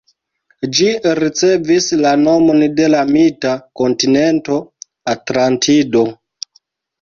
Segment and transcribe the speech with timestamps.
[0.77, 0.85] Ĝi
[1.19, 3.53] ricevis la nomon de la mita
[3.83, 4.57] kontinento
[5.15, 6.03] Atlantido.